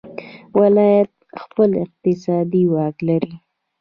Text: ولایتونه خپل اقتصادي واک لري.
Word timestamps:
ولایتونه 0.59 1.39
خپل 1.43 1.69
اقتصادي 1.83 2.63
واک 2.73 2.97
لري. 3.07 3.33